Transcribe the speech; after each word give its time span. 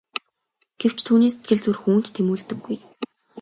Гэвч 0.79 0.99
түүний 1.07 1.31
сэтгэл 1.33 1.59
зүрх 1.63 1.83
үүнд 1.89 2.05
тэмүүлдэггүй. 2.15 2.77